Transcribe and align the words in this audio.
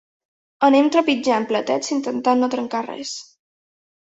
Anem 0.67 0.87
trepitjant 0.95 1.45
platets 1.51 1.93
intentant 1.97 2.41
no 2.45 2.51
trencar 2.57 2.83
res. 2.89 3.15